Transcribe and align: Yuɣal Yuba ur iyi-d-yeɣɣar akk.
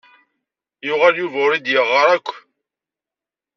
Yuɣal 0.87 1.15
Yuba 1.19 1.37
ur 1.45 1.53
iyi-d-yeɣɣar 1.53 2.07
akk. 2.15 2.27